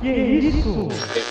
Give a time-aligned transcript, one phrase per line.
[0.00, 1.27] Que isso?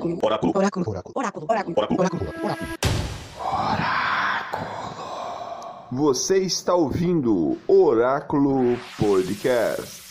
[0.00, 0.18] Oráculo.
[0.22, 0.52] Oráculo.
[0.56, 0.84] Oráculo.
[1.14, 1.46] Oráculo.
[1.48, 1.74] Oráculo.
[1.78, 2.26] Oráculo.
[3.40, 3.94] Oráculo.
[5.92, 10.02] Você está ouvindo Oráculo Podcast.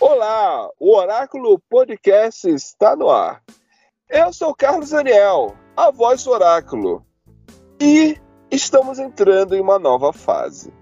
[0.00, 3.42] Olá, o Oráculo Podcast está no ar.
[4.08, 7.04] Eu sou o Carlos Daniel, a voz do Oráculo.
[7.80, 8.16] E
[8.50, 10.72] estamos entrando em uma nova fase.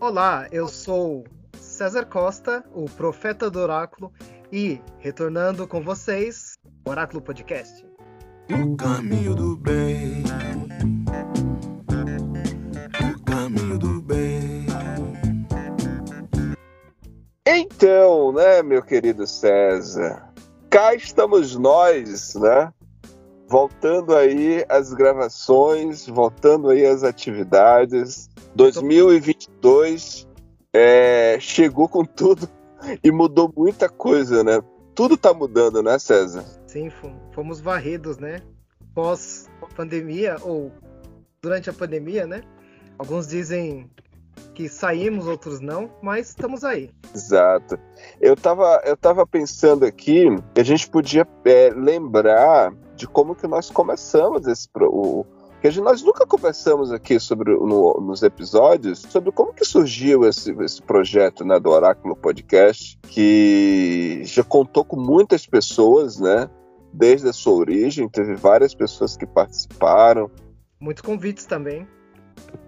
[0.00, 1.24] Olá, eu sou
[1.58, 4.12] César Costa, o profeta do Oráculo,
[4.50, 6.45] e retornando com vocês,
[6.88, 7.84] Oráculo Podcast.
[8.48, 10.22] O caminho do bem.
[13.12, 14.66] O caminho do bem.
[17.44, 20.32] Então, né, meu querido César,
[20.70, 22.72] cá estamos nós, né?
[23.48, 28.30] Voltando aí às gravações, voltando aí às atividades.
[28.54, 30.24] 2022
[30.72, 32.48] é, chegou com tudo
[33.02, 34.62] e mudou muita coisa, né?
[34.94, 36.44] Tudo tá mudando, né, César?
[36.76, 36.90] Sim,
[37.32, 38.42] fomos varridos, né?
[38.94, 40.70] Pós pandemia, ou
[41.40, 42.42] durante a pandemia, né?
[42.98, 43.90] Alguns dizem
[44.52, 46.90] que saímos, outros não, mas estamos aí.
[47.14, 47.78] Exato.
[48.20, 53.46] Eu tava, eu tava pensando aqui que a gente podia é, lembrar de como que
[53.46, 55.24] nós começamos esse o,
[55.62, 60.52] que gente, nós nunca conversamos aqui sobre no, nos episódios sobre como que surgiu esse,
[60.62, 66.50] esse projeto né, do Oráculo Podcast, que já contou com muitas pessoas, né?
[66.96, 70.30] Desde a sua origem, teve várias pessoas que participaram.
[70.80, 71.86] Muitos convites também.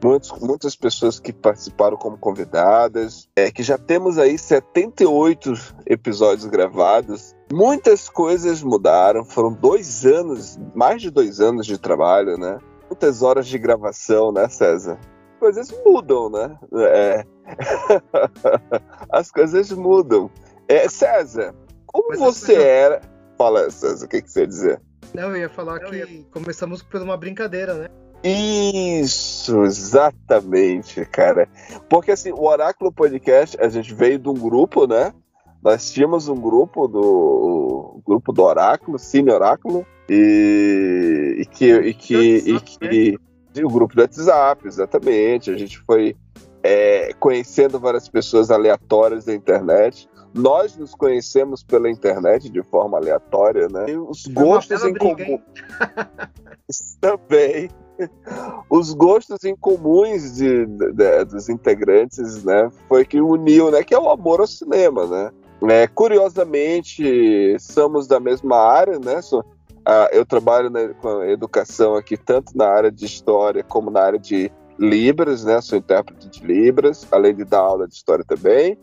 [0.04, 5.54] Muitos, muitas pessoas que participaram como convidadas, é, que já temos aí 78
[5.86, 7.34] episódios gravados.
[7.50, 12.58] Muitas coisas mudaram, foram dois anos, mais de dois anos de trabalho, né?
[12.86, 14.98] Muitas horas de gravação, né, César?
[15.32, 16.58] As coisas mudam, né?
[16.74, 17.24] É.
[19.10, 20.30] As coisas mudam.
[20.68, 21.54] É, César,
[21.86, 23.00] como Mas você era.
[23.38, 24.82] Fala, César, o que, que você ia dizer?
[25.14, 26.06] Não, eu ia falar que ia...
[26.32, 27.88] começamos por uma brincadeira, né?
[28.24, 31.48] Isso, exatamente, cara.
[31.88, 35.14] Porque assim, o Oráculo Podcast, a gente veio de um grupo, né?
[35.62, 42.16] Nós tínhamos um grupo do grupo do Oráculo, Cine Oráculo, e, e que, e que,
[42.16, 43.18] e que
[43.54, 45.50] e o grupo do WhatsApp, exatamente.
[45.50, 46.16] A gente foi
[46.62, 50.08] é, conhecendo várias pessoas aleatórias da internet.
[50.34, 53.86] Nós nos conhecemos pela internet de forma aleatória, né?
[53.88, 55.40] E os gostos em comum
[57.00, 57.70] também
[58.70, 64.10] os gostos incomuns de, de, dos integrantes, né, foi que uniu, né, que é o
[64.10, 65.30] amor ao cinema, né.
[65.70, 69.44] É, curiosamente, somos da mesma área, né, so,
[69.84, 74.18] ah, eu trabalho na, com educação aqui tanto na área de história como na área
[74.18, 78.78] de Libras, né, sou intérprete de Libras, além de dar aula de história também.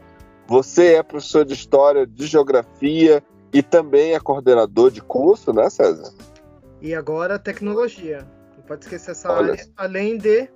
[0.47, 3.23] Você é professor de história, de geografia
[3.53, 6.13] e também é coordenador de curso, né, César?
[6.81, 8.27] E agora tecnologia
[8.65, 9.53] pode esquecer essa Olha.
[9.53, 10.49] área, além de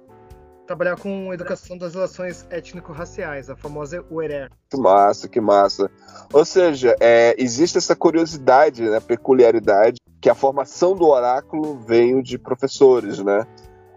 [0.65, 4.51] trabalhar com educação das relações étnico-raciais, a famosa UERER.
[4.69, 5.89] Que massa, que massa.
[6.31, 12.37] Ou seja, é, existe essa curiosidade, né, peculiaridade, que a formação do oráculo veio de
[12.37, 13.47] professores, né?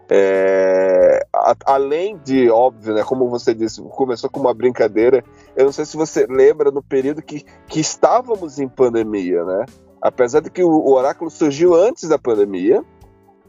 [0.09, 5.23] É, a, além de, óbvio, né, como você disse, começou com uma brincadeira.
[5.55, 9.65] Eu não sei se você lembra no período que, que estávamos em pandemia, né?
[10.01, 12.83] Apesar de que o, o oráculo surgiu antes da pandemia,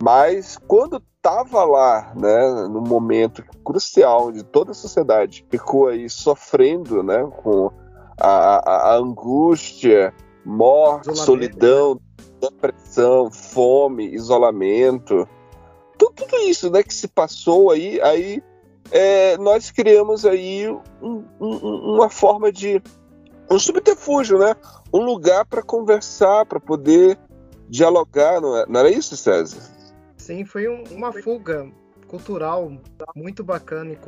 [0.00, 7.02] mas quando estava lá, né, no momento crucial onde toda a sociedade ficou aí sofrendo,
[7.02, 7.70] né, com
[8.20, 10.12] a, a, a angústia,
[10.44, 11.98] morte, solidão,
[12.40, 15.26] depressão, fome, isolamento,
[15.98, 18.42] tudo, tudo, isso, né, que se passou aí, aí
[18.90, 20.68] é, nós criamos aí
[21.02, 22.82] um, um, uma forma de
[23.50, 24.54] um subterfúgio, né,
[24.92, 27.18] um lugar para conversar, para poder
[27.68, 29.60] dialogar, não, é, não era isso, César?
[30.16, 31.70] Sim, foi um, uma fuga
[32.06, 32.70] cultural
[33.14, 33.98] muito bacana e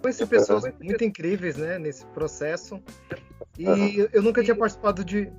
[0.00, 2.80] conheci pessoas muito incríveis, né, nesse processo.
[3.58, 5.30] E eu nunca tinha participado de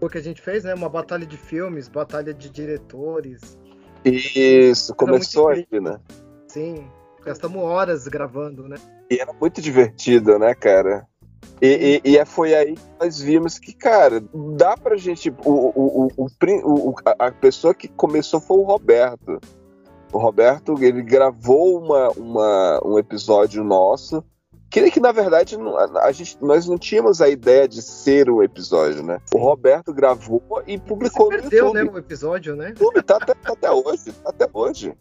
[0.00, 3.58] o que a gente fez, né, uma batalha de filmes, batalha de diretores.
[4.04, 5.98] Isso, começou aqui, né?
[6.46, 6.86] Sim,
[7.24, 8.76] gastamos horas gravando, né?
[9.10, 11.06] E era muito divertido, né, cara?
[11.60, 14.22] E, e, e, foi aí que nós vimos que, cara,
[14.56, 15.30] dá pra gente.
[15.44, 19.40] O, o, o, o, a pessoa que começou foi o Roberto.
[20.12, 24.24] O Roberto, ele gravou uma, uma, um episódio nosso.
[24.70, 25.56] Que, que na verdade
[26.02, 29.18] a gente, nós não tínhamos a ideia de ser o episódio, né?
[29.34, 31.86] O Roberto gravou e publicou Você perdeu, no YouTube.
[31.86, 32.68] né, o episódio, né?
[32.68, 34.94] YouTube tá até, tá até hoje, tá até hoje.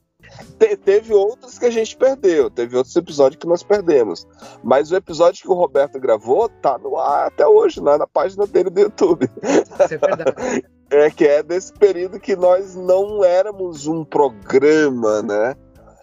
[0.58, 4.26] Te, teve outros que a gente perdeu, teve outros episódios que nós perdemos.
[4.64, 8.48] Mas o episódio que o Roberto gravou tá no ar até hoje, na, na página
[8.48, 9.30] dele do YouTube.
[9.44, 10.66] Isso é verdade.
[10.90, 15.54] É que é desse período que nós não éramos um programa, né?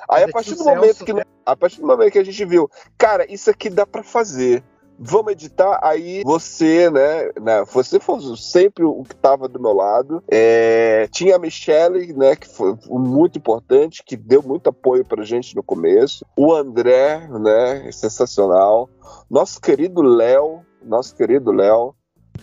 [0.06, 1.14] Aí a partir do momento que
[1.44, 4.62] a partir do momento que a gente viu, cara, isso aqui dá para fazer.
[4.96, 10.22] Vamos editar, aí você, né, né você foi sempre o que estava do meu lado.
[10.28, 15.56] É, tinha a Michelle, né, que foi muito importante, que deu muito apoio pra gente
[15.56, 16.24] no começo.
[16.36, 18.88] O André, né, sensacional.
[19.28, 21.92] Nosso querido Léo, nosso querido Léo,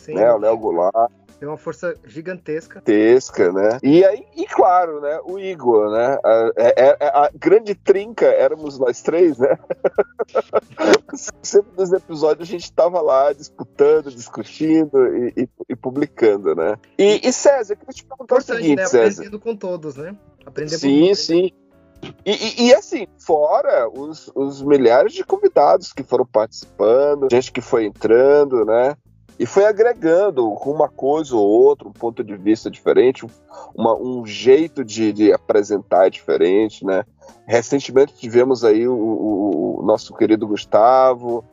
[0.10, 1.12] né, o Léo Goulart
[1.42, 2.84] tem uma força gigantesca.
[2.86, 3.80] Gigantesca, né?
[3.82, 5.20] E aí, e claro, né?
[5.26, 6.20] O Igor, né?
[6.24, 9.58] A, a, é, é, é, a, grande trinca éramos nós três, né?
[11.42, 16.78] Sempre nos episódios a gente estava lá disputando, discutindo e, e, e, publicando, né?
[16.96, 18.86] E, e César, eu queria te perguntar Importante, o seguinte, né?
[18.86, 19.22] César.
[19.22, 20.16] Aprendendo com todos, né?
[20.46, 21.52] Aprender sim, sim.
[22.24, 27.62] E, e, e, assim, fora os, os milhares de convidados que foram participando, gente que
[27.62, 28.96] foi entrando, né?
[29.42, 33.26] E foi agregando uma coisa ou outra, um ponto de vista diferente,
[33.74, 37.04] uma, um jeito de, de, apresentar diferente, né?
[37.48, 41.44] Recentemente tivemos aí o, o, o nosso querido Gustavo,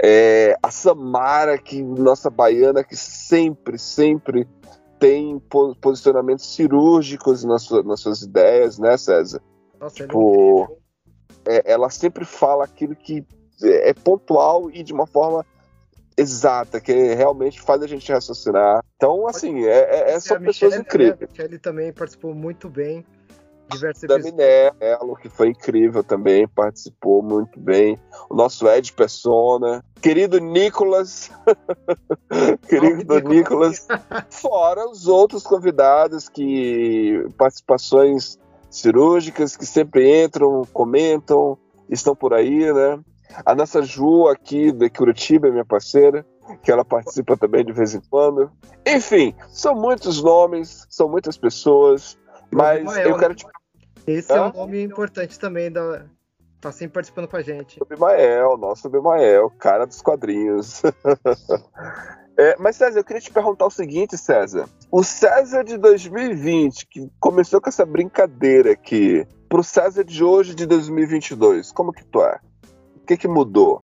[0.00, 4.46] é, a Samara, que nossa baiana, que sempre, sempre
[5.00, 5.42] tem
[5.80, 9.42] posicionamentos cirúrgicos nas, suas, nas suas ideias, né, César?
[9.80, 10.78] Nossa, tipo,
[11.44, 13.26] é, ela sempre fala aquilo que
[13.64, 15.44] é pontual e de uma forma
[16.16, 18.84] exata, que realmente faz a gente raciocinar.
[18.96, 21.20] Então, assim, é, é, é são pessoas incríveis.
[21.20, 21.26] Né?
[21.26, 23.04] A Michelle também participou muito bem.
[23.70, 27.98] Diversos da Minello, que foi incrível também, participou muito bem.
[28.28, 29.82] O nosso Ed Persona.
[30.00, 31.30] Querido Nicolas.
[32.68, 33.86] querido Nicolas.
[34.28, 37.24] Fora os outros convidados que.
[37.38, 38.38] participações
[38.70, 41.58] cirúrgicas que sempre entram, comentam,
[41.88, 42.98] estão por aí, né?
[43.44, 46.24] A nossa Ju aqui de Curitiba, minha parceira,
[46.62, 48.50] que ela participa também de vez em quando.
[48.86, 52.18] Enfim, são muitos nomes, são muitas pessoas,
[52.50, 53.46] mas Mael, eu quero te.
[54.06, 56.04] Esse é um nome importante também da.
[56.60, 57.80] Tá sempre participando com a gente.
[57.82, 60.82] Abimael, nosso Abimael, cara dos quadrinhos.
[62.38, 64.68] é, mas César, eu queria te perguntar o seguinte, César.
[64.88, 70.64] O César de 2020, que começou com essa brincadeira aqui, pro César de hoje de
[70.66, 72.38] 2022, como que tu é?
[73.02, 73.80] O que, que mudou?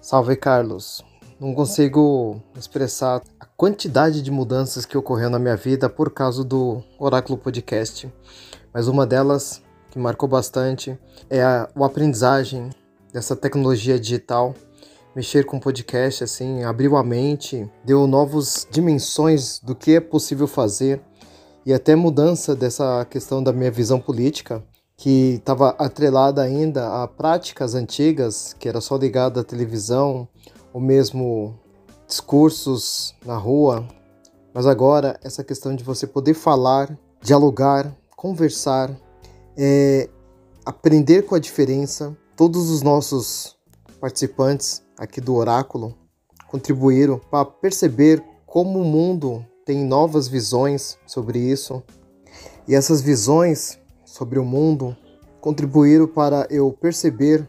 [0.00, 1.04] Salve, Carlos.
[1.40, 6.80] Não consigo expressar a quantidade de mudanças que ocorreu na minha vida por causa do
[6.96, 8.08] Oráculo Podcast.
[8.72, 10.96] Mas uma delas que marcou bastante
[11.28, 12.70] é a, a aprendizagem
[13.12, 14.54] dessa tecnologia digital
[15.14, 21.00] mexer com podcast assim abriu a mente, deu novas dimensões do que é possível fazer
[21.64, 24.62] e até mudança dessa questão da minha visão política
[24.96, 30.28] que estava atrelada ainda a práticas antigas, que era só ligada à televisão,
[30.72, 31.58] ou mesmo
[32.06, 33.86] discursos na rua.
[34.52, 38.90] Mas agora essa questão de você poder falar, dialogar, conversar,
[39.56, 40.08] é,
[40.64, 42.16] aprender com a diferença.
[42.36, 43.56] Todos os nossos
[44.00, 45.94] participantes aqui do Oráculo
[46.48, 51.82] contribuíram para perceber como o mundo tem novas visões sobre isso.
[52.68, 54.96] E essas visões sobre o mundo
[55.40, 57.48] contribuíram para eu perceber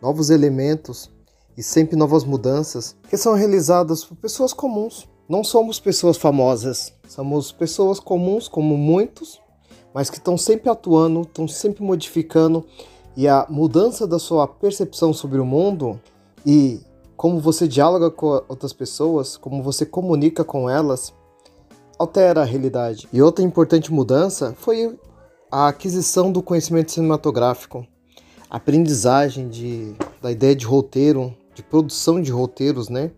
[0.00, 1.10] novos elementos
[1.56, 5.08] e sempre novas mudanças que são realizadas por pessoas comuns.
[5.28, 9.40] Não somos pessoas famosas, somos pessoas comuns como muitos,
[9.92, 12.64] mas que estão sempre atuando, estão sempre modificando
[13.16, 15.98] e a mudança da sua percepção sobre o mundo
[16.46, 16.80] e
[17.16, 21.12] como você dialoga com outras pessoas, como você comunica com elas,
[21.98, 23.08] altera a realidade.
[23.12, 24.96] E outra importante mudança foi
[25.50, 27.84] a aquisição do conhecimento cinematográfico,
[28.48, 33.10] a aprendizagem de, da ideia de roteiro, de produção de roteiros, né?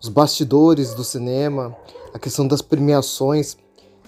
[0.00, 1.76] Os bastidores do cinema,
[2.14, 3.58] a questão das premiações,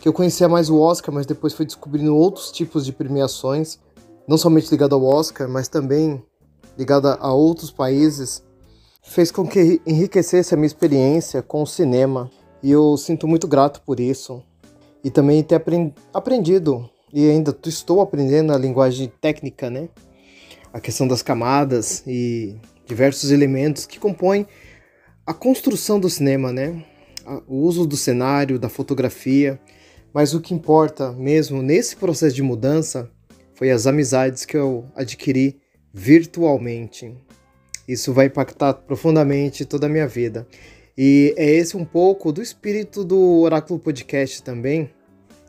[0.00, 3.78] que eu conhecia mais o Oscar, mas depois fui descobrindo outros tipos de premiações,
[4.26, 6.24] não somente ligado ao Oscar, mas também
[6.78, 8.42] ligada a outros países
[9.02, 12.30] fez com que enriquecesse a minha experiência com o cinema
[12.62, 14.42] e eu sinto muito grato por isso
[15.04, 15.60] e também ter
[16.14, 19.88] aprendido e ainda estou aprendendo a linguagem técnica, né?
[20.72, 22.56] A questão das camadas e
[22.86, 24.46] diversos elementos que compõem
[25.26, 26.82] a construção do cinema, né?
[27.46, 29.60] O uso do cenário, da fotografia,
[30.14, 33.10] mas o que importa mesmo nesse processo de mudança
[33.54, 35.60] foi as amizades que eu adquiri
[35.92, 37.14] virtualmente.
[37.86, 40.46] Isso vai impactar profundamente toda a minha vida.
[40.96, 44.90] E é esse um pouco do espírito do Oráculo Podcast também.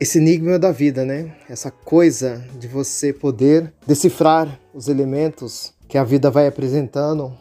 [0.00, 1.36] Esse enigma da vida, né?
[1.48, 7.32] Essa coisa de você poder decifrar os elementos que a vida vai apresentando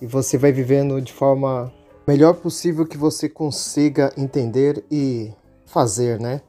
[0.00, 1.72] e você vai vivendo de forma
[2.06, 5.30] melhor possível que você consiga entender e
[5.66, 6.40] fazer, né?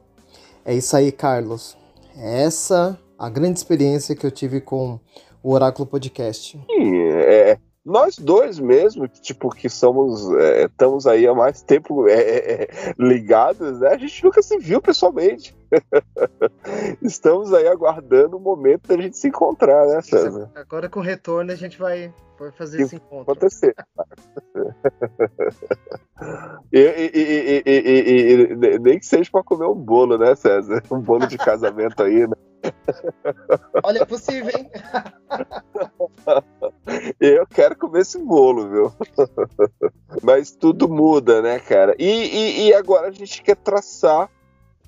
[0.64, 1.76] É isso aí, Carlos.
[2.16, 4.98] É essa a grande experiência que eu tive com
[5.42, 6.58] o Oráculo Podcast.
[6.70, 12.12] Sim, é, nós dois mesmo, tipo, que somos, é, estamos aí há mais tempo é,
[12.12, 12.68] é, é
[12.98, 13.88] ligados, né?
[13.88, 15.56] A gente nunca se viu pessoalmente.
[17.00, 20.50] Estamos aí aguardando o momento da gente se encontrar, né, César?
[20.54, 22.12] Agora com o retorno a gente vai,
[22.56, 23.32] fazer esse encontro.
[23.32, 23.74] Acontecer.
[26.72, 30.82] e, e, e, e, nem que seja para comer um bolo, né, César?
[30.90, 32.36] Um bolo de casamento aí, né?
[33.82, 34.70] Olha, é possível, hein?
[37.20, 38.92] Eu quero comer esse bolo, viu?
[40.22, 41.94] Mas tudo muda, né, cara?
[41.98, 44.30] E, e, e, agora a gente quer traçar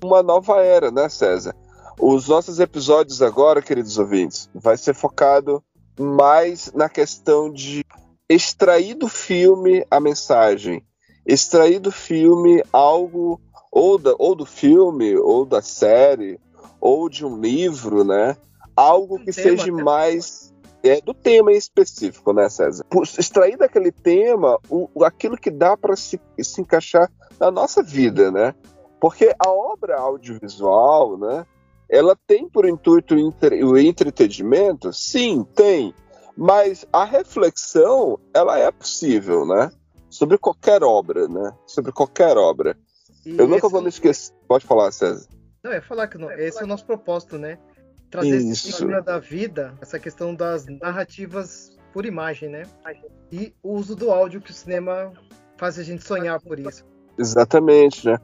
[0.03, 1.55] uma nova era, né, César?
[1.99, 5.63] Os nossos episódios agora, queridos ouvintes, vai ser focado
[5.99, 7.85] mais na questão de
[8.27, 10.83] extrair do filme a mensagem,
[11.27, 13.39] extrair do filme algo,
[13.71, 16.39] ou, da, ou do filme, ou da série,
[16.81, 18.35] ou de um livro, né?
[18.75, 19.83] Algo que seja tema.
[19.83, 20.52] mais
[20.83, 22.83] é, do tema em específico, né, César?
[22.89, 27.09] Por extrair daquele tema o, aquilo que dá para se, se encaixar
[27.39, 28.53] na nossa vida, né?
[28.99, 31.45] Porque a obra audiovisual, né?
[31.89, 34.91] Ela tem por intuito o entretenimento?
[34.91, 35.93] Sim, tem.
[36.35, 39.71] Mas a reflexão, ela é possível, né?
[40.09, 41.53] Sobre qualquer obra, né?
[41.65, 42.77] Sobre qualquer obra.
[43.25, 44.33] E Eu nunca vou me esquecer.
[44.47, 45.27] Pode falar, César.
[45.63, 47.57] Não, é falar que não, esse é o nosso propósito, né?
[48.13, 48.69] Trazer Isso.
[48.69, 52.61] esse clima da vida, essa questão das narrativas por imagem, né?
[53.31, 55.11] E o uso do áudio que o cinema
[55.57, 56.85] faz a gente sonhar por isso.
[57.17, 58.19] Exatamente, né?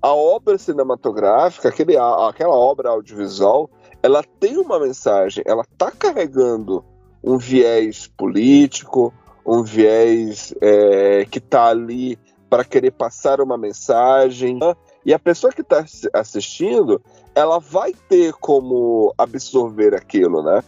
[0.00, 3.68] A obra cinematográfica, aquele, aquela obra audiovisual,
[4.00, 6.84] ela tem uma mensagem, ela tá carregando
[7.22, 9.12] um viés político,
[9.44, 12.16] um viés é, que tá ali
[12.48, 14.60] para querer passar uma mensagem.
[15.04, 17.02] E a pessoa que está assistindo,
[17.34, 20.62] ela vai ter como absorver aquilo, né?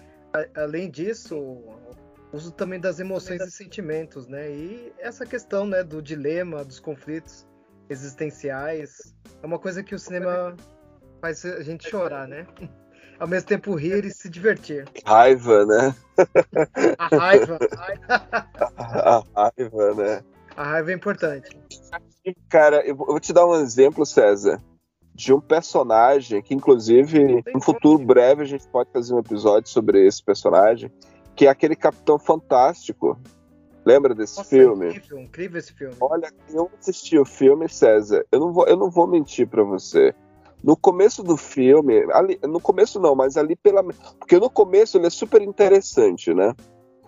[0.57, 1.63] Além disso,
[2.33, 4.51] uso também das emoções e sentimentos, né?
[4.51, 7.47] E essa questão, né, do dilema, dos conflitos
[7.89, 10.57] existenciais, é uma coisa que o cinema
[11.21, 12.47] faz a gente chorar, né?
[13.21, 14.89] Ao mesmo tempo rir e se divertir.
[15.07, 15.95] Raiva, né?
[16.99, 17.59] A raiva.
[18.77, 20.25] A raiva, né?
[20.57, 21.64] A raiva é importante.
[22.49, 24.63] Cara, eu vou te dar um exemplo, César,
[25.15, 30.07] de um personagem que, inclusive, no futuro breve a gente pode fazer um episódio sobre
[30.07, 30.91] esse personagem,
[31.37, 33.19] que é aquele Capitão Fantástico.
[33.85, 34.89] Lembra desse Nossa, filme?
[34.89, 35.95] Incrível, incrível esse filme.
[36.01, 38.25] Olha, eu assisti o filme, César.
[38.33, 40.15] Eu não vou, eu não vou mentir para você.
[40.63, 43.85] No começo do filme, ali, no começo não, mas ali pela.
[44.19, 46.55] Porque no começo ele é super interessante, né?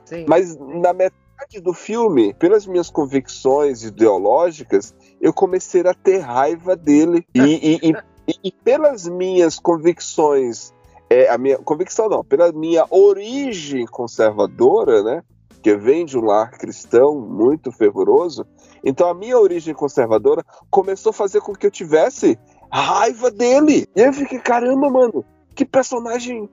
[0.04, 0.26] Sim.
[0.28, 6.76] Mas na metade metade do filme, pelas minhas convicções ideológicas, eu comecei a ter raiva
[6.76, 7.26] dele.
[7.34, 7.92] E, e,
[8.28, 10.72] e, e pelas minhas convicções,
[11.08, 15.22] é, a minha convicção não, pela minha origem conservadora, né?
[15.62, 18.46] Que vem de um lar cristão muito fervoroso.
[18.84, 22.38] Então a minha origem conservadora começou a fazer com que eu tivesse
[22.70, 23.86] raiva dele.
[23.94, 25.24] E eu fiquei, caramba, mano,
[25.54, 26.48] que personagem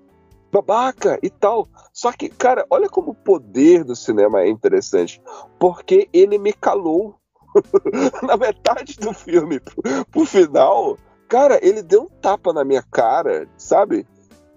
[0.51, 1.67] babaca e tal.
[2.03, 5.21] Só que, cara, olha como o poder do cinema é interessante.
[5.57, 7.15] Porque ele me calou.
[8.27, 10.97] na metade do filme, pro, pro final,
[11.29, 14.05] cara, ele deu um tapa na minha cara, sabe?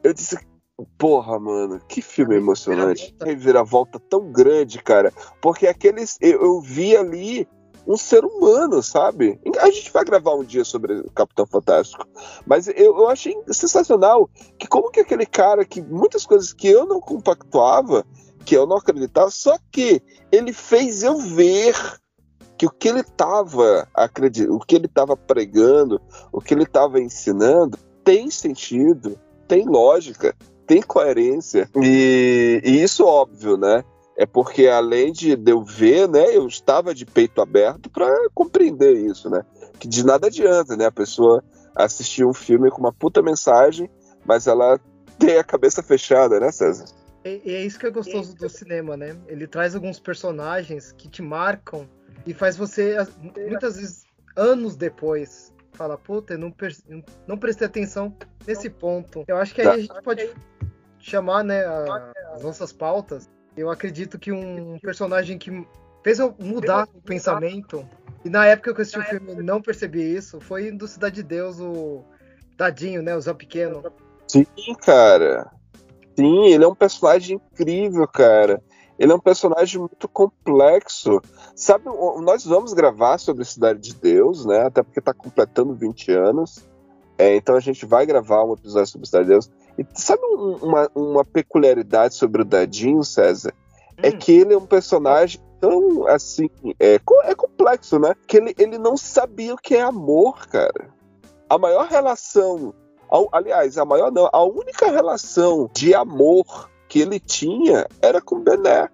[0.02, 0.36] Eu disse,
[0.98, 3.14] Porra, mano, que filme emocionante.
[3.22, 5.12] Reviravolta tão grande, cara.
[5.40, 6.18] Porque aqueles.
[6.20, 7.48] Eu, eu vi ali
[7.86, 9.38] um ser humano, sabe?
[9.60, 12.06] A gente vai gravar um dia sobre o Capitão Fantástico,
[12.44, 14.28] mas eu, eu achei sensacional
[14.58, 18.04] que como que aquele cara que muitas coisas que eu não compactuava,
[18.44, 20.02] que eu não acreditava, só que
[20.32, 21.76] ele fez eu ver
[22.58, 23.88] que o que ele estava
[24.48, 26.00] o que ele estava pregando,
[26.32, 30.34] o que ele estava ensinando tem sentido, tem lógica,
[30.66, 33.84] tem coerência e, e isso óbvio, né?
[34.16, 39.28] É porque além de eu ver, né, eu estava de peito aberto para compreender isso,
[39.28, 39.44] né?
[39.78, 41.42] Que de nada adianta, né, a pessoa
[41.74, 43.90] assistir um filme com uma puta mensagem,
[44.24, 44.80] mas ela
[45.18, 46.86] tem a cabeça fechada, né, César?
[47.24, 49.16] E, e é isso que é gostoso do cinema, né?
[49.26, 51.86] Ele traz alguns personagens que te marcam
[52.26, 54.04] e faz você, as- muitas vezes,
[54.34, 56.54] anos depois, falar, puta, eu não,
[57.26, 59.24] não prestei atenção nesse ponto.
[59.28, 59.72] Eu acho que aí Tá.
[59.74, 60.30] a gente pode
[60.98, 63.28] chamar, né, a- as nossas pautas.
[63.56, 65.66] Eu acredito que um personagem que
[66.02, 67.88] fez eu mudar o pensamento,
[68.24, 71.16] e na época que eu assisti o filme eu não percebi isso, foi do Cidade
[71.16, 72.04] de Deus, o
[72.56, 73.82] Dadinho, né, o Zé Pequeno.
[74.28, 74.46] Sim,
[74.84, 75.50] cara.
[76.16, 78.62] Sim, ele é um personagem incrível, cara.
[78.98, 81.20] Ele é um personagem muito complexo.
[81.54, 84.62] Sabe, nós vamos gravar sobre Cidade de Deus, né?
[84.62, 86.66] Até porque tá completando 20 anos.
[87.18, 89.50] É, então a gente vai gravar um episódio sobre Cidade de Deus.
[89.78, 93.52] E sabe um- uma, uma peculiaridade sobre o Dadinho, César?
[94.02, 94.18] É Hum.
[94.18, 98.14] que ele é um personagem tão, assim, é, é complexo, né?
[98.26, 100.88] Que ele, ele não sabia o que é amor, cara.
[101.48, 102.74] A maior relação,
[103.32, 108.88] aliás, a maior não, a única relação de amor que ele tinha era com Bené.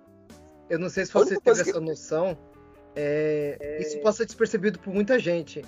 [0.71, 2.37] Eu não sei se você teve que- essa noção.
[2.95, 5.65] é, Isso passa despercebido por muita gente.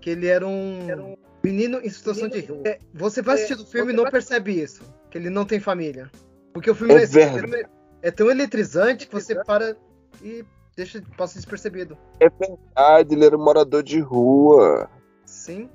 [0.00, 2.62] Que ele era um, menino em situação de rua.
[2.64, 4.82] É, você vai assistir o filme e não percebe isso.
[5.10, 6.10] Que ele não tem família.
[6.52, 7.68] Porque o filme É é, verdade.
[8.02, 9.76] é tão eletrizante que você para
[10.22, 10.44] e
[10.76, 11.96] deixa passa despercebido.
[12.18, 14.90] É verdade, ele era um morador de rua.
[15.24, 15.68] Sim.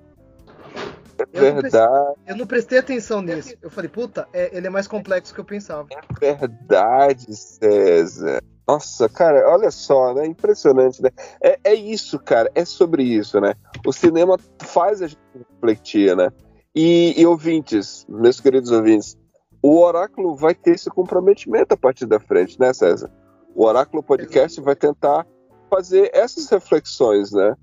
[1.33, 3.55] É Eu não verdade, Eu não prestei atenção nisso.
[3.61, 5.87] Eu falei, puta, é- ele é mais complexo que eu pensava.
[6.19, 8.41] verdade, César.
[8.67, 10.25] Nossa, cara, olha só, né?
[10.25, 11.09] Impressionante, né?
[11.41, 13.53] É, é isso, cara, é sobre isso, né?
[13.85, 16.29] O cinema faz a gente refletir, né?
[16.73, 19.17] E, e ouvintes, meus queridos ouvintes,
[19.61, 23.11] o Oráculo vai ter esse comprometimento a partir da frente, né, César?
[23.53, 25.27] O Oráculo Podcast vai tentar
[25.69, 27.55] fazer essas reflexões, né?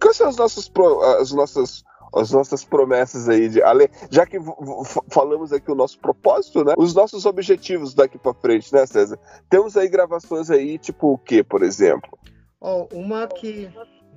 [0.00, 0.70] Quais são as nossas,
[1.20, 1.82] as nossas,
[2.14, 4.38] as nossas promessas aí de ale- já que
[5.10, 6.74] falamos aqui o nosso propósito, né?
[6.76, 9.18] Os nossos objetivos daqui pra frente, né, César?
[9.48, 12.18] Temos aí gravações aí, tipo o quê, por exemplo?
[12.60, 13.70] Ó, uma que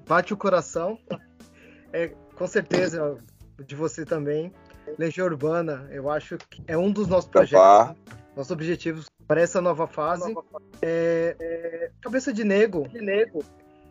[0.08, 0.98] bate o coração,
[1.94, 3.18] é com certeza
[3.66, 4.52] de você também.
[4.98, 7.96] Legião Urbana, eu acho que é um dos nossos projetos, Gravar.
[8.36, 10.34] nossos objetivos para essa nova fase.
[10.82, 12.88] É, é, Cabeça de Nego.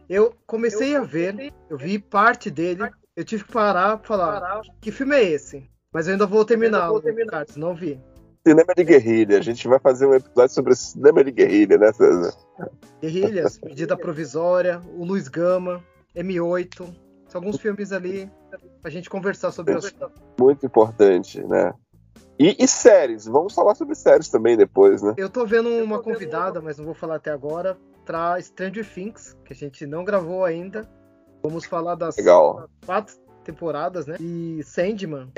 [0.08, 4.92] Eu comecei a ver, eu vi parte dele, eu tive que parar pra falar, que
[4.92, 5.68] filme é esse?
[5.92, 6.88] Mas eu ainda vou terminar,
[7.28, 8.00] Carlos, não vi.
[8.46, 9.38] Cinema de guerrilha.
[9.38, 12.33] A gente vai fazer um episódio sobre cinema de guerrilha, né, César?
[13.02, 15.83] Guerrilhas, Medida Provisória, o Luiz Gama,
[16.14, 16.94] M8,
[17.26, 18.31] são alguns filmes ali
[18.81, 20.12] pra gente conversar sobre o assunto.
[20.38, 21.74] Muito importante, né?
[22.38, 23.26] E, e séries.
[23.26, 25.14] Vamos falar sobre séries também depois, né?
[25.16, 29.52] Eu tô vendo uma convidada, mas não vou falar até agora, pra Stranger Things, que
[29.52, 30.88] a gente não gravou ainda.
[31.42, 32.68] Vamos falar das Legal.
[32.85, 34.16] quatro temporadas, né?
[34.20, 35.31] E Sandman,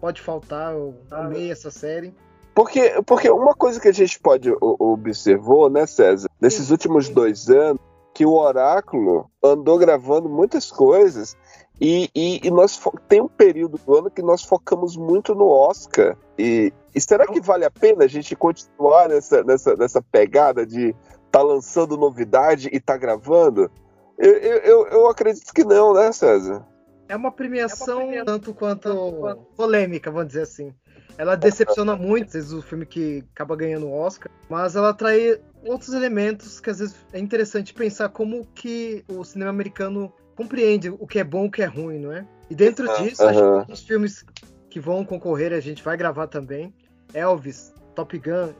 [0.00, 2.14] pode faltar, eu amei essa série.
[2.54, 7.80] Porque, porque uma coisa que a gente pode observou, né, César, nesses últimos dois anos,
[8.12, 11.36] que o Oráculo andou gravando muitas coisas
[11.80, 16.16] e, e, e nós tem um período do ano que nós focamos muito no Oscar.
[16.36, 20.94] E, e será que vale a pena a gente continuar nessa, nessa, nessa pegada de
[21.30, 23.70] tá lançando novidade e tá gravando?
[24.18, 26.66] Eu, eu, eu, acredito que não, né, César?
[27.08, 30.74] É uma premiação tanto quanto polêmica, vamos dizer assim.
[31.16, 35.38] Ela decepciona muito, às vezes, o filme que acaba ganhando o Oscar, mas ela traz
[35.64, 41.06] outros elementos que às vezes é interessante pensar como que o cinema americano compreende o
[41.06, 42.26] que é bom e o que é ruim, não é?
[42.50, 44.24] E dentro Aham, disso, acho que os filmes
[44.70, 46.72] que vão concorrer, a gente vai gravar também.
[47.14, 48.52] Elvis, Top Gun,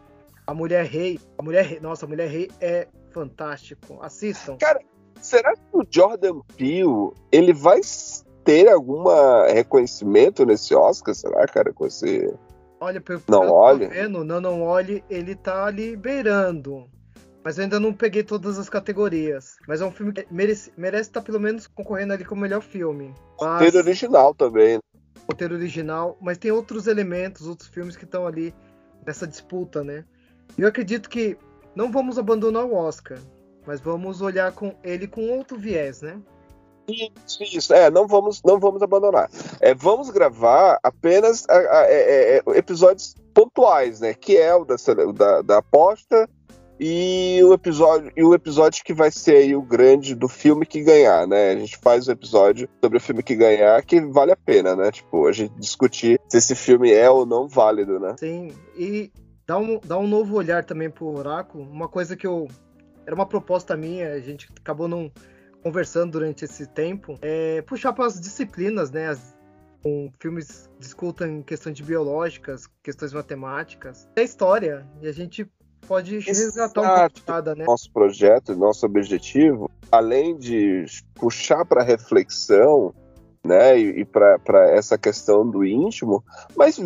[0.46, 1.20] A Mulher Rei.
[1.38, 3.98] A Mulher Rei, nossa, a Mulher Rei é fantástico.
[4.02, 4.56] Assistam.
[5.20, 7.80] Será que o Jordan Peele ele vai
[8.44, 11.14] ter alguma reconhecimento nesse Oscar?
[11.14, 12.32] Será, cara, com esse
[12.80, 13.86] Olha, pelo Não que eu tô olhe?
[13.88, 16.88] vendo, não, não olhe, ele tá ali beirando.
[17.42, 19.56] Mas eu ainda não peguei todas as categorias.
[19.66, 23.14] Mas é um filme que merece, merece estar pelo menos concorrendo ali como melhor filme.
[23.40, 24.74] Mas, roteiro original também?
[24.74, 24.80] né?
[25.28, 28.54] roteiro original, mas tem outros elementos, outros filmes que estão ali
[29.06, 30.04] nessa disputa, né?
[30.56, 31.36] Eu acredito que
[31.74, 33.18] não vamos abandonar o Oscar,
[33.68, 36.18] mas vamos olhar com ele com outro viés, né?
[36.88, 37.74] Isso, isso.
[37.74, 39.28] É, não vamos, não vamos abandonar.
[39.60, 44.14] É, vamos gravar apenas a- a- é, é, é, episódios pontuais, né?
[44.14, 44.76] Que é o da,
[45.14, 46.26] da, da aposta
[46.80, 50.80] e o episódio e o episódio que vai ser aí o grande do filme que
[50.82, 51.50] ganhar, né?
[51.50, 54.90] A gente faz o episódio sobre o filme que ganhar que vale a pena, né?
[54.90, 58.14] Tipo, a gente discutir se esse filme é ou não válido, né?
[58.18, 59.12] Sim, e
[59.46, 61.64] dá um, dá um novo olhar também pro Oráculo.
[61.64, 62.48] Uma coisa que eu.
[63.08, 65.10] Era uma proposta minha, a gente acabou não
[65.62, 67.18] conversando durante esse tempo.
[67.22, 69.08] É puxar para as disciplinas, né?
[69.08, 69.34] As
[69.82, 74.86] com filmes que discutem questões biológicas, questões matemáticas, é história.
[75.00, 75.50] E a gente
[75.86, 77.14] pode resgatar um pouco Exato.
[77.14, 77.64] de cada, né?
[77.64, 82.94] Nosso projeto, nosso objetivo, além de puxar para reflexão,
[83.44, 86.22] né, e, e para essa questão do íntimo,
[86.56, 86.78] mas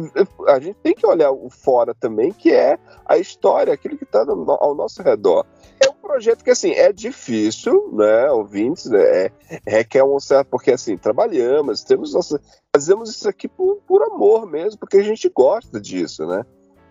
[0.48, 4.24] a gente tem que olhar o fora também, que é a história, aquilo que está
[4.26, 5.46] ao nosso redor.
[5.80, 9.32] É um projeto que, assim, é difícil, né, ouvintes, né, é,
[9.66, 12.40] requer um certo, porque, assim, trabalhamos, temos nossa,
[12.74, 16.44] fazemos isso aqui por, por amor mesmo, porque a gente gosta disso, né.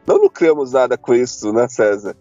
[0.05, 2.15] Não lucramos nada com isso, né, César?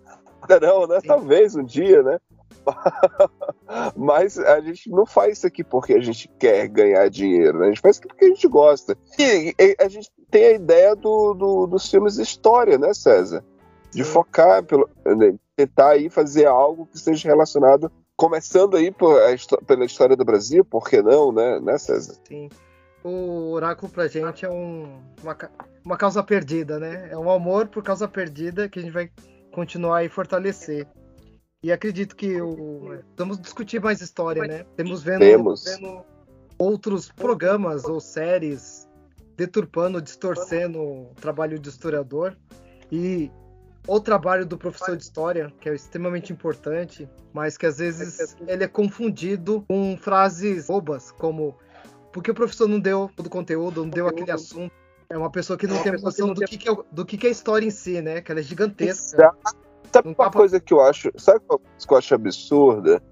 [0.60, 1.00] Não, né?
[1.06, 2.18] Talvez um dia, né?
[3.96, 7.66] Mas a gente não faz isso aqui porque a gente quer ganhar dinheiro, né?
[7.66, 8.96] A gente faz isso porque a gente gosta.
[9.18, 13.44] E, a gente tem a ideia do, do- dos filmes de história, né, César?
[13.92, 14.10] De Sim.
[14.10, 19.18] focar, pelo, né, tentar aí fazer algo que seja relacionado, começando aí por,
[19.66, 22.14] pela história do Brasil, por que não, né, né César?
[22.26, 22.48] Sim.
[23.02, 25.36] O oráculo pra gente é um- uma,
[25.84, 27.08] uma causa perdida, né?
[27.10, 29.10] É um amor por causa perdida que a gente vai
[29.52, 30.86] continuar e fortalecer.
[31.62, 34.64] E acredito que o, vamos discutir mais história, né?
[34.76, 35.64] Temos vendo, Temos.
[35.64, 36.02] vendo
[36.58, 38.88] outros programas ou séries
[39.36, 42.36] deturpando, distorcendo o trabalho do historiador
[42.90, 43.30] e
[43.86, 48.64] o trabalho do professor de história, que é extremamente importante, mas que às vezes ele
[48.64, 51.56] é confundido com frases bobas, como
[52.12, 54.72] porque o professor não deu todo o conteúdo, não deu aquele assunto.
[55.08, 57.28] É uma pessoa que não tem noção do que, que é, do que, que é
[57.28, 58.20] a história em si, né?
[58.20, 59.34] Que ela é gigantesca.
[59.92, 63.02] Sabe Não uma pra- coisa que eu acho, sabe uma coisa que eu acho absurda?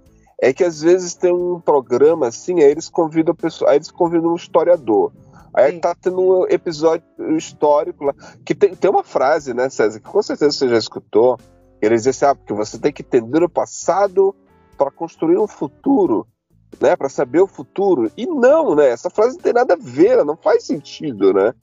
[0.40, 4.32] É que às vezes tem um programa assim, aí eles convidam pessoa, aí eles convidam
[4.32, 5.12] um historiador.
[5.52, 5.80] Aí Sim.
[5.80, 7.04] tá tendo um episódio
[7.36, 8.14] histórico lá,
[8.44, 11.38] que tem, tem uma frase, né, César, que com certeza você já escutou.
[11.82, 14.34] Eles dizem assim, ah, porque você tem que entender o passado
[14.76, 16.26] para construir um futuro,
[16.80, 18.10] né, para saber o futuro.
[18.16, 21.54] E não, né, essa frase não tem nada a ver, ela não faz sentido, né?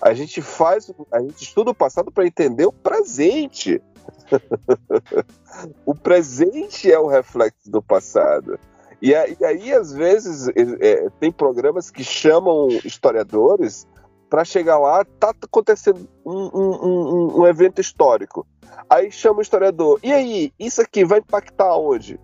[0.00, 3.82] A gente faz, a gente estuda o passado para entender o presente.
[5.84, 8.58] o presente é o reflexo do passado.
[9.00, 13.86] E, aí, às vezes, é, é, tem programas que chamam historiadores
[14.28, 18.46] para chegar lá, tá acontecendo um, um- um- um evento histórico.
[18.90, 19.98] Aí chama o historiador.
[20.02, 22.18] E aí, isso aqui vai impactar onde?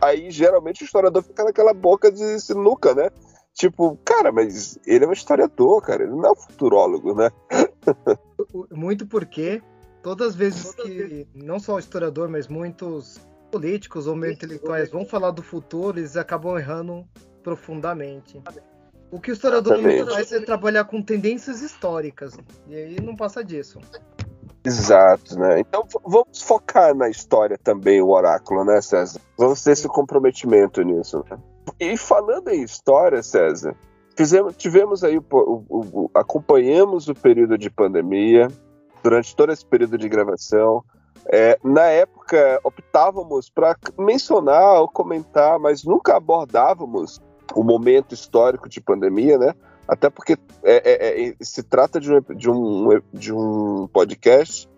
[0.00, 3.10] Aí, geralmente, o historiador fica naquela boca de sinuca, né?
[3.54, 7.30] Tipo, cara, mas ele é um historiador, cara, ele não é um futurólogo, né?
[8.70, 9.60] Muito porque
[10.02, 13.20] todas as vezes que não só o historiador, mas muitos
[13.50, 17.04] políticos ou meio intelectuais vão falar do futuro, eles acabam errando
[17.42, 18.40] profundamente.
[19.10, 20.14] O que o historiador Exatamente.
[20.14, 22.38] faz é trabalhar com tendências históricas.
[22.66, 23.80] E aí não passa disso.
[24.64, 25.60] Exato, né?
[25.60, 29.20] Então vamos focar na história também, o oráculo, né, César?
[29.36, 31.24] Vamos ter esse comprometimento nisso.
[31.30, 31.38] Né?
[31.80, 33.74] E falando em história, César,
[34.16, 38.48] fizemos, tivemos aí, o o- o- acompanhamos o período de pandemia,
[39.02, 40.82] durante todo esse período de gravação.
[41.30, 47.20] É, na época, optávamos para mencionar ou comentar, mas nunca abordávamos
[47.54, 49.54] o momento histórico de pandemia, né?
[49.88, 54.68] Até porque é- é- é- se trata de um, de, um, de um podcast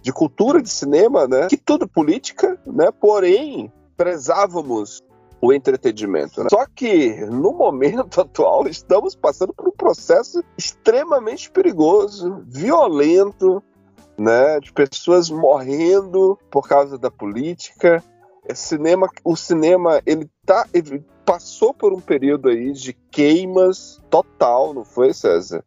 [0.00, 1.48] de cultura de cinema, né?
[1.48, 2.90] Que tudo política, né?
[2.90, 5.02] Porém, prezávamos
[5.42, 6.42] o entretenimento.
[6.42, 6.48] né?
[6.50, 13.62] Só que no momento atual estamos passando por um processo extremamente perigoso, violento,
[14.18, 14.60] né?
[14.60, 18.02] De pessoas morrendo por causa da política.
[18.54, 24.84] Cinema, o cinema ele tá ele passou por um período aí de queimas total, não
[24.84, 25.64] foi, César?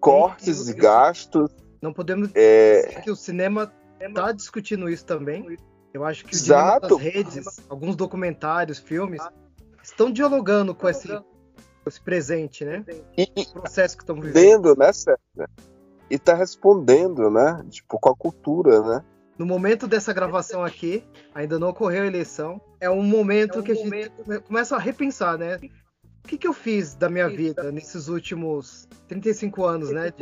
[0.00, 1.50] Cortes e gastos.
[1.80, 5.56] Não podemos É, dizer que o cinema está discutindo isso também.
[5.92, 6.96] Eu acho que o Exato.
[6.96, 9.20] das redes, alguns documentários, filmes,
[9.82, 12.84] estão dialogando com esse, com esse presente, né?
[13.16, 14.44] e, e processo que estamos vivendo.
[14.44, 15.50] respondendo, né, César?
[16.08, 17.64] E tá respondendo, né?
[17.70, 19.04] Tipo, com a cultura, né?
[19.40, 21.02] No momento dessa gravação aqui,
[21.34, 22.60] ainda não ocorreu a eleição.
[22.78, 25.58] É um momento que a gente come- começa a repensar, né?
[26.22, 30.12] O que, que eu fiz da minha vida nesses últimos 35 anos, né?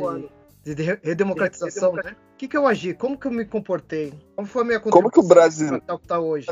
[0.63, 2.15] De, de re- redemocratização, né?
[2.33, 2.93] O que, que eu agi?
[2.93, 4.13] Como que eu me comportei?
[4.37, 6.47] Como foi a minha Como que o Brasil- que tá hoje?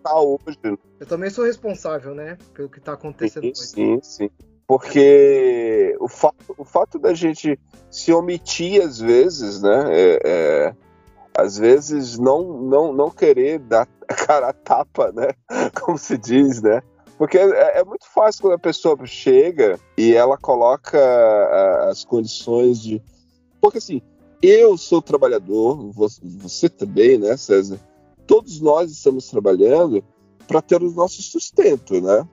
[0.00, 0.78] Tá hoje.
[1.00, 2.38] Eu também sou responsável, né?
[2.54, 3.66] Pelo que tá acontecendo Sim, hoje.
[3.66, 4.30] sim, sim.
[4.64, 7.58] Porque o fato, o fato da gente
[7.90, 9.86] se omitir às vezes, né?
[9.90, 10.74] é- é,
[11.36, 13.86] às vezes não, não, não querer dar
[14.26, 15.28] cara a tapa, né?
[15.80, 16.82] Como se diz, né?
[17.18, 20.98] Porque é, é muito fácil quando a pessoa chega e ela coloca
[21.88, 23.02] as condições de.
[23.60, 24.02] Porque assim,
[24.42, 27.78] eu sou trabalhador, você também, né, César?
[28.26, 30.02] Todos nós estamos trabalhando
[30.48, 32.26] para ter o nosso sustento, né?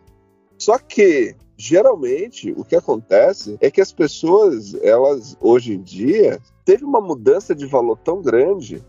[0.57, 6.85] Só que geralmente o que acontece é que as pessoas, elas hoje em dia, teve
[6.85, 8.81] uma mudança de valor tão grande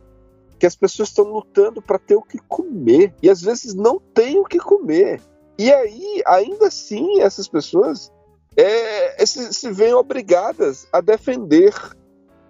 [0.56, 4.38] que as pessoas estão lutando para ter o que comer e às vezes não tem
[4.38, 5.20] o que comer.
[5.58, 8.12] E aí, ainda assim, essas pessoas
[8.56, 11.74] é, se, se veem obrigadas a defender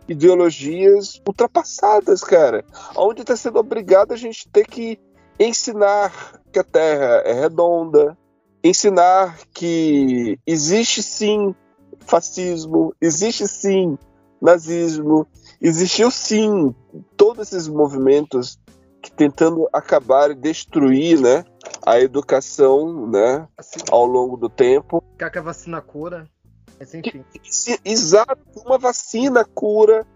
[0.06, 2.62] ideologias ultrapassadas, cara.
[2.94, 4.98] Onde está sendo obrigado a gente ter que
[5.38, 8.18] ensinar que a Terra é redonda,
[8.62, 11.55] ensinar que existe sim
[12.01, 13.99] fascismo, existe sim
[14.40, 15.27] nazismo,
[15.61, 16.75] existiu sim
[17.16, 18.59] todos esses movimentos
[19.03, 21.44] que tentando acabar e destruir, né,
[21.85, 25.03] a educação, né, Assim, ao longo do tempo.
[25.16, 26.29] que a vacina cura.
[26.79, 27.25] Mas enfim.
[27.85, 30.07] Exato, uma vacina cura.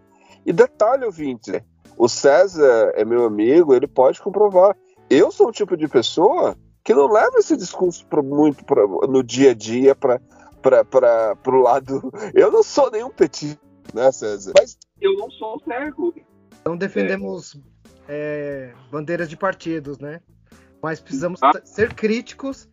[0.46, 1.62] E detalhe, ouvinte,
[1.96, 4.76] o César é meu amigo, ele pode comprovar.
[5.08, 9.22] Eu sou o tipo de pessoa que não leva esse discurso pro, muito pra- no
[9.22, 10.20] dia a dia para
[11.46, 12.12] o lado.
[12.34, 13.58] Eu não sou nenhum petit,
[13.92, 14.52] né, César?
[14.58, 16.14] Mas eu não sou cego.
[16.64, 17.56] Não defendemos
[18.08, 20.20] é, bandeiras de partidos, né?
[20.82, 21.52] Mas precisamos Ah.
[21.64, 22.68] ser críticos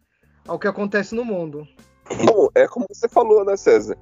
[0.48, 1.66] ao que acontece no mundo.
[2.26, 3.98] Bom, é como você falou, né, César?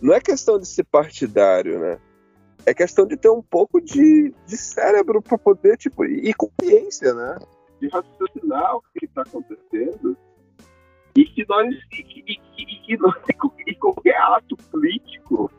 [0.00, 1.98] Não é questão de ser partidário, né?
[2.66, 7.38] É questão de ter um pouco de, de cérebro para poder, tipo, e consciência, né?
[7.80, 10.16] De raciocinar o que está acontecendo
[11.16, 13.14] e que nós e, que- e, que- e nós-
[13.66, 15.50] e qualquer ato político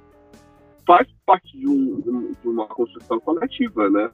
[0.86, 4.12] faz parte de, um- de uma construção coletiva, né?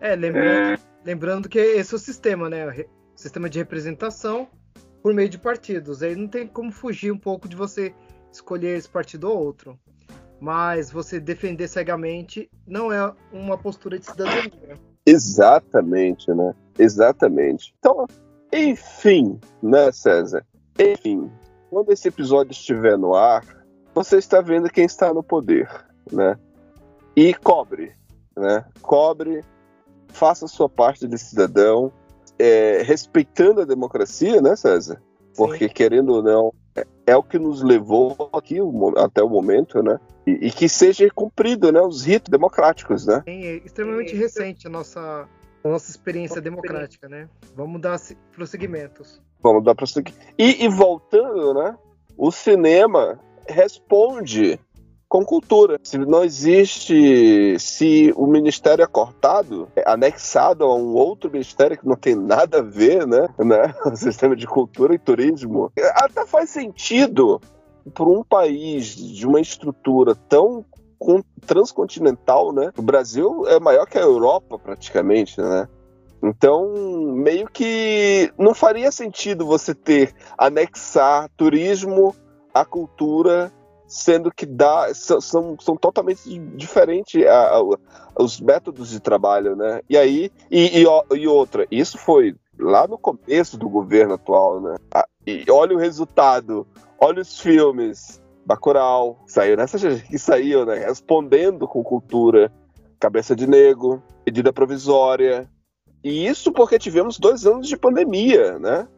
[0.00, 2.66] É, lembrando, lembrando que esse é o sistema, né?
[2.68, 4.48] O sistema de representação
[5.02, 6.02] por meio de partidos.
[6.02, 7.92] Aí não tem como fugir um pouco de você
[8.32, 9.78] escolher esse partido ou outro.
[10.40, 14.78] Mas você defender cegamente não é uma postura de cidadania.
[15.08, 16.54] Exatamente, né?
[16.78, 17.74] Exatamente.
[17.78, 18.06] Então,
[18.52, 20.44] enfim, né, César?
[20.78, 21.30] Enfim,
[21.70, 23.44] quando esse episódio estiver no ar,
[23.94, 25.68] você está vendo quem está no poder,
[26.12, 26.38] né?
[27.16, 27.92] E cobre,
[28.36, 28.64] né?
[28.82, 29.42] Cobre,
[30.08, 31.90] faça a sua parte de cidadão,
[32.38, 35.02] é, respeitando a democracia, né, César?
[35.34, 38.58] Porque, querendo ou não, é, é o que nos levou aqui
[38.96, 39.98] até o momento, né?
[40.28, 41.80] E, e que seja cumprido, né?
[41.80, 43.22] Os ritos democráticos, né?
[43.26, 45.26] Sim, é extremamente recente a nossa,
[45.64, 47.28] a nossa experiência democrática, né?
[47.56, 49.22] Vamos dar se- prosseguimentos.
[49.42, 50.14] Vamos dar prosseguir.
[50.36, 51.74] E, e voltando, né?
[52.16, 54.60] O cinema responde
[55.08, 55.80] com cultura.
[55.82, 61.86] Se não existe, se o ministério é cortado, é anexado a um outro ministério que
[61.88, 63.26] não tem nada a ver, né?
[63.42, 63.74] né?
[63.86, 67.40] O sistema de cultura e turismo, até faz sentido
[67.88, 70.64] para um país de uma estrutura tão
[70.98, 72.72] con- transcontinental, né?
[72.76, 75.68] O Brasil é maior que a Europa praticamente, né?
[76.22, 76.72] Então,
[77.14, 82.14] meio que não faria sentido você ter anexar turismo
[82.52, 83.52] à cultura,
[83.86, 89.80] sendo que dá são, são, totalmente diferentes a- a- os métodos de trabalho, né?
[89.88, 94.76] E aí e, e, e outra, isso foi lá no começo do governo atual, né?
[95.28, 96.66] E olha o resultado,
[96.98, 100.78] olha os filmes, Bacurau, saiu nessa que saiu, né?
[100.78, 102.50] Respondendo com cultura,
[102.98, 105.46] Cabeça de Negro, medida provisória,
[106.02, 108.88] e isso porque tivemos dois anos de pandemia, né?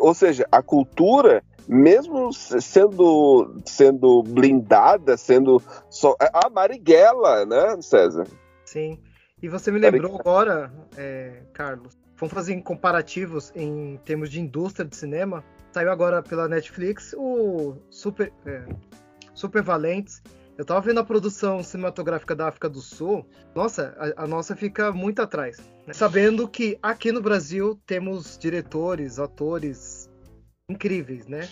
[0.00, 6.16] Ou seja, a cultura, mesmo sendo, sendo blindada, sendo só.
[6.18, 8.26] A Marighella, né, César?
[8.64, 8.98] Sim.
[9.42, 14.96] E você me lembrou agora, é, Carlos, vamos fazer comparativos em termos de indústria de
[14.96, 15.44] cinema.
[15.72, 18.64] Saiu agora pela Netflix o Super, é,
[19.34, 20.22] Super Valentes.
[20.56, 23.26] Eu tava vendo a produção cinematográfica da África do Sul.
[23.54, 25.58] Nossa, a, a nossa fica muito atrás.
[25.84, 25.92] né?
[25.92, 30.08] Sabendo que aqui no Brasil temos diretores, atores
[30.70, 31.48] incríveis, né?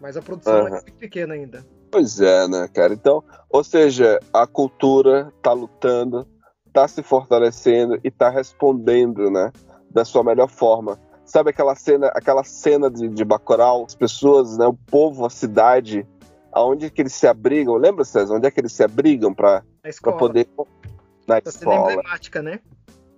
[0.00, 0.70] Mas a produção é Aham.
[0.70, 1.64] muito pequena ainda.
[1.92, 2.92] Pois é, né, cara?
[2.92, 6.26] Então, ou seja, a cultura tá lutando,
[6.72, 9.52] tá se fortalecendo e tá respondendo, né,
[9.90, 10.98] da sua melhor forma.
[11.24, 16.06] Sabe aquela cena, aquela cena de, de Bacurau, as pessoas, né, o povo, a cidade,
[16.52, 17.76] aonde é que eles se abrigam?
[17.76, 18.34] Lembra, César?
[18.34, 20.16] Onde é que eles se abrigam para Na escola.
[20.16, 20.48] poder
[21.26, 21.92] na Essa cena escola?
[21.92, 22.60] emblemática, né?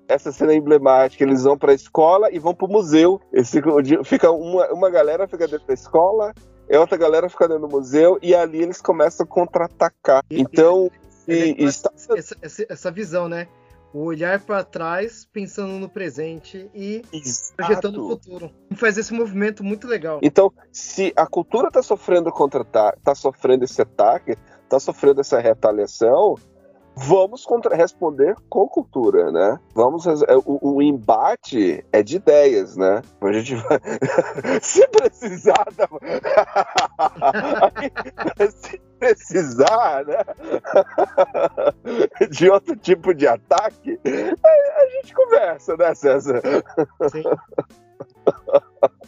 [0.08, 1.24] Essa cena é emblemática.
[1.24, 3.18] Eles vão para a escola e vão para o museu.
[3.32, 6.34] Eles ficam, o dia- fica uma, uma galera fica dentro da escola,
[6.68, 10.22] e outra galera fica dentro do museu, e ali eles começam a contra-atacar.
[10.30, 10.90] E- Então,
[11.26, 13.46] É e, legal está essa, essa- essa visão, né?
[13.92, 17.02] O olhar para trás, pensando no presente e
[17.56, 18.08] projetando o Exato.
[18.08, 18.54] futuro.
[18.70, 20.18] E faz esse movimento muito legal.
[20.22, 26.36] Então, se a cultura está sofrendo contra está sofrendo esse ataque, está sofrendo essa retaliação,
[26.96, 29.58] vamos contra responder com cultura, né?
[29.74, 30.12] Vamos é,
[30.44, 33.02] o, o, embate é de ideias, né?
[33.20, 33.80] A gente vai
[34.60, 35.88] se precisar da...
[38.50, 40.18] se precisar, né?
[42.30, 46.42] de outro tipo de ataque, a gente conversa, né, César?
[47.10, 47.22] Sim.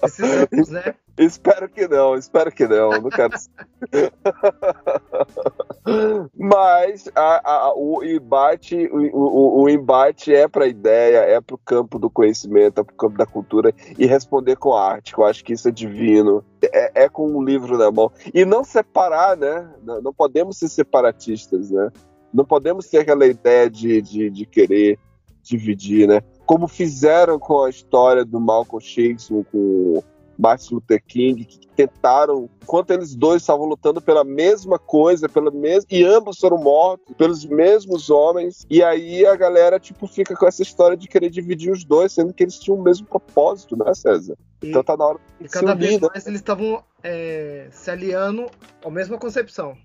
[0.01, 0.94] Precisamos, né?
[1.16, 2.90] Espero que não, espero que não.
[2.90, 3.35] Não quero.
[6.37, 11.55] Mas a, a, o embate, o, o, o embate é para a ideia, é para
[11.55, 15.14] o campo do conhecimento, é para o campo da cultura e responder com arte.
[15.16, 16.44] Eu acho que isso é divino.
[16.72, 19.68] É, é, com um livro na mão e não separar, né?
[19.83, 21.90] Não, não, podemos ser separatistas, né?
[22.33, 24.98] Não podemos ter aquela ideia de, de, de querer
[25.42, 26.22] dividir, né?
[26.46, 30.03] Como fizeram com a história do Malcolm X, com
[30.38, 35.87] Martin Luther King, que tentaram, enquanto eles dois estavam lutando pela mesma coisa, pela mesma,
[35.90, 40.62] e ambos foram mortos pelos mesmos homens, e aí a galera, tipo, fica com essa
[40.62, 44.37] história de querer dividir os dois, sendo que eles tinham o mesmo propósito, né, César?
[44.62, 46.09] E, então tá na hora de E cada unir, vez né?
[46.12, 48.47] mais eles estavam é, se aliando
[48.85, 49.77] à mesma concepção.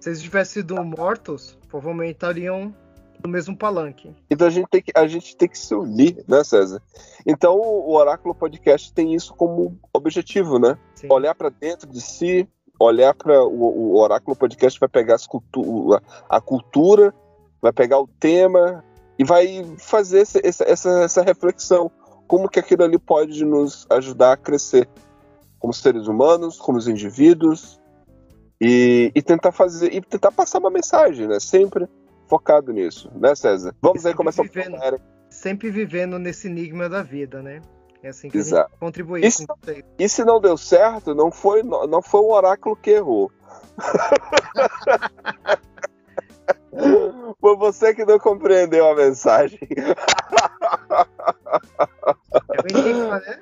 [0.00, 2.74] Se eles tivessem sido mortos, provavelmente estariam
[3.22, 4.14] no mesmo palanque.
[4.30, 6.82] Então a gente tem que, a gente tem que se unir, né, César?
[7.26, 10.76] Então o Oráculo Podcast tem isso como objetivo, né?
[10.94, 11.08] Sim.
[11.10, 16.36] Olhar para dentro de si, olhar para o, o, Oráculo Podcast vai pegar cultu a,
[16.36, 17.14] a, cultura,
[17.60, 18.84] vai pegar o tema
[19.18, 21.90] e vai fazer essa, essa, essa reflexão.
[22.26, 24.88] Como que aquilo ali pode nos ajudar a crescer
[25.58, 27.80] como seres humanos, como os indivíduos,
[28.60, 31.38] e, e tentar fazer e tentar passar uma mensagem, né?
[31.38, 31.88] Sempre
[32.32, 33.76] focado nisso, né, César?
[33.82, 37.60] Vamos aí começar vivendo, a Sempre vivendo nesse enigma da vida, né?
[38.02, 38.68] É assim que Exato.
[38.68, 39.22] a gente contribui.
[39.22, 39.46] E se,
[39.98, 43.30] e se não deu certo, não foi, não foi o oráculo que errou.
[47.38, 49.58] Foi você que não compreendeu a mensagem.
[52.48, 53.38] É um enigma, né?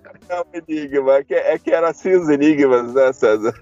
[0.30, 1.16] É um enigma.
[1.16, 3.52] É que, é que era assim os enigmas, né, César?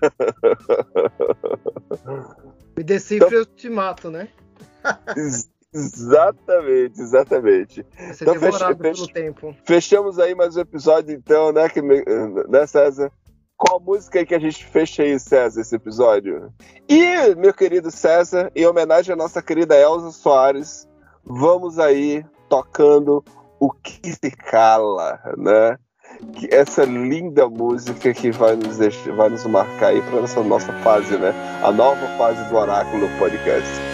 [2.77, 3.39] Me decifre então...
[3.39, 4.29] eu te mato, né?
[5.75, 7.87] Exatamente, exatamente.
[7.97, 9.57] Você então, devorado pelo tempo.
[9.65, 13.11] Fechamos aí mais um episódio, então, né, que, né, César?
[13.57, 16.53] Qual música que a gente fecha aí, César, esse episódio?
[16.89, 20.87] E, meu querido César, em homenagem à nossa querida Elza Soares,
[21.25, 23.25] vamos aí tocando
[23.59, 25.79] o que se cala, né?
[26.51, 31.17] essa linda música que vai nos, deixar, vai nos marcar aí para essa nossa fase,
[31.17, 31.33] né?
[31.63, 33.92] A nova fase do Oráculo Podcast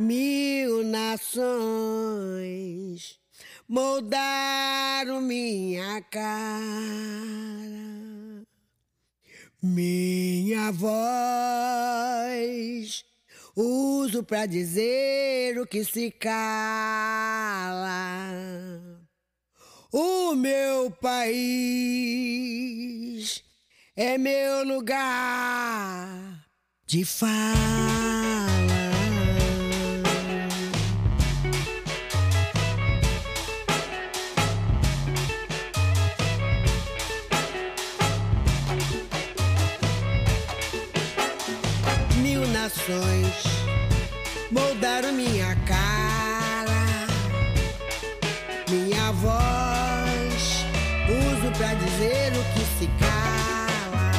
[0.00, 2.00] mil nações
[3.68, 6.26] moldaram minha cara,
[9.62, 10.90] minha voz.
[13.54, 16.30] Uso para dizer o que se cala.
[19.92, 21.90] O meu país
[23.94, 26.46] é meu lugar
[26.86, 28.09] de fala.
[42.86, 43.44] Gerações
[44.50, 47.06] moldaram minha cara,
[48.68, 50.64] minha voz.
[51.08, 54.12] Uso pra dizer o que se cala.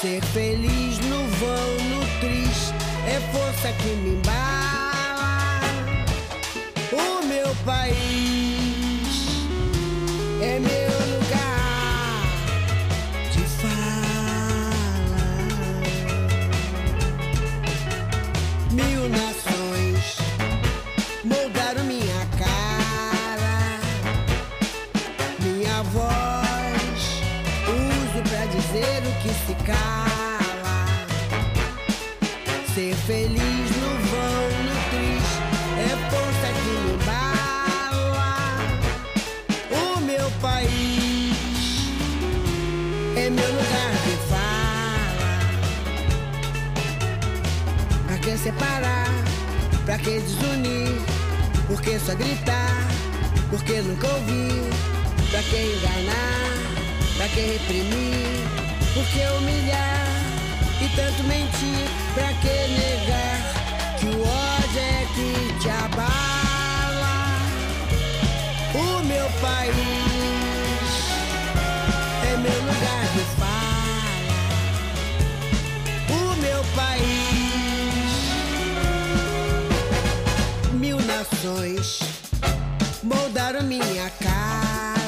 [0.00, 2.74] Ser feliz no vão, no triste,
[3.06, 4.59] é força que me embala.
[32.74, 35.40] Ser feliz no vão, no triste,
[35.76, 38.58] é força que me bala.
[39.72, 41.34] O meu país
[43.16, 45.18] é meu lugar de fala.
[48.06, 49.08] Pra que separar?
[49.84, 51.00] Pra que desunir?
[51.66, 52.88] Por que só gritar?
[53.50, 54.70] Por que nunca ouvir?
[55.32, 56.52] Pra que enganar?
[57.16, 58.46] Pra que reprimir?
[58.94, 60.10] Por que humilhar?
[60.82, 63.40] e tanto mentir, pra que negar
[63.98, 65.30] que o ódio é que
[65.60, 67.18] te abala?
[68.74, 70.92] O meu país
[72.24, 74.10] é meu lugar de fala.
[76.10, 77.10] O meu país
[81.20, 82.00] gerações
[83.02, 84.99] moldaram minha cara,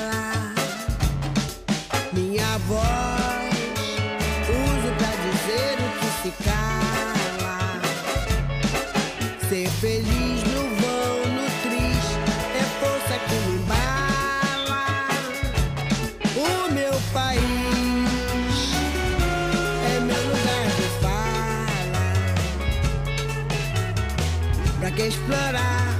[25.03, 25.99] que explorar?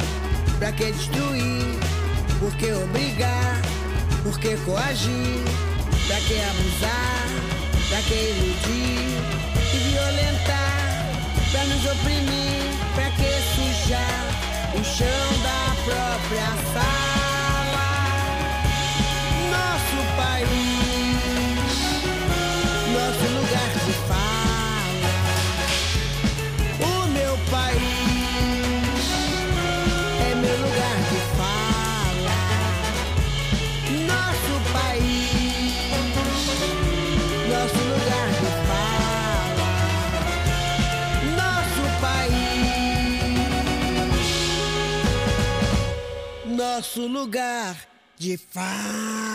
[0.59, 1.79] Pra que destruir?
[2.39, 3.61] Por que obrigar?
[4.23, 5.43] Por que coagir?
[6.07, 7.27] Pra que abusar?
[7.89, 9.19] Pra que iludir
[9.75, 11.11] e violentar?
[11.51, 12.63] Pra nos oprimir?
[12.95, 14.25] Pra que sujar
[14.75, 17.12] o chão da própria sala?
[46.93, 47.75] Nosso lugar
[48.19, 49.32] de fala.